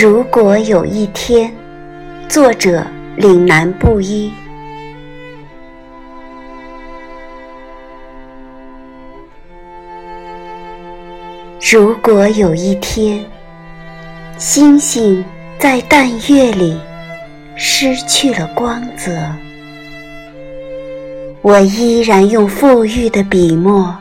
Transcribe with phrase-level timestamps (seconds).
[0.00, 1.54] 如果有一天，
[2.26, 2.82] 作者
[3.16, 4.32] 岭南布衣。
[11.70, 13.22] 如果有一天，
[14.38, 15.22] 星星
[15.58, 16.80] 在淡月里
[17.54, 19.12] 失去了光泽，
[21.42, 23.94] 我依然用馥郁的笔墨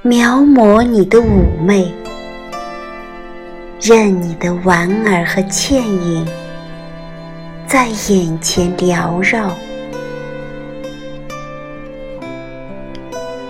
[0.00, 1.92] 描摹你的妩媚。
[3.84, 6.24] 任你的莞尔和倩影
[7.66, 9.50] 在眼前缭绕。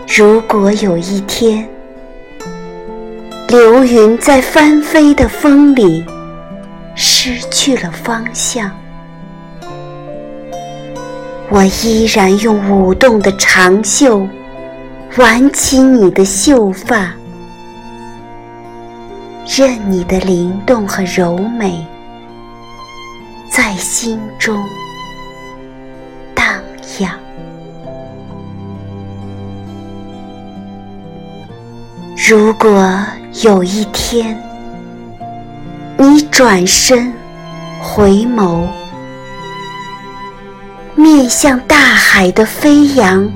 [0.06, 1.68] 如果有一天，
[3.48, 6.02] 流云在翻飞的风里
[6.94, 8.70] 失去了方向，
[11.50, 14.26] 我依然用舞动的长袖
[15.18, 17.12] 挽起你的秀发。
[19.46, 21.84] 任你的灵动和柔美
[23.50, 24.56] 在心中
[26.34, 26.46] 荡
[27.00, 27.10] 漾。
[32.16, 32.96] 如果
[33.42, 34.40] 有一天，
[35.98, 37.12] 你转身
[37.80, 38.64] 回眸，
[40.94, 43.28] 面向大海的飞扬，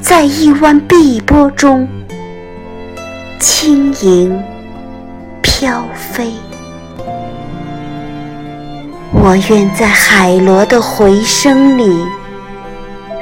[0.00, 1.86] 在一湾碧波中
[3.38, 4.42] 轻盈。
[5.62, 6.32] 飘飞，
[9.12, 12.04] 我愿在海螺的回声里，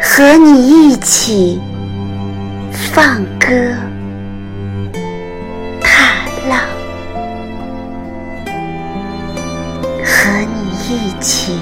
[0.00, 1.60] 和你一起
[2.72, 3.46] 放歌
[5.82, 6.14] 踏
[6.48, 6.60] 浪，
[10.02, 11.58] 和你一起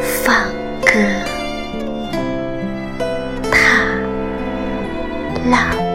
[0.00, 0.34] 放
[0.80, 0.92] 歌
[3.52, 3.60] 踏
[5.50, 5.85] 浪。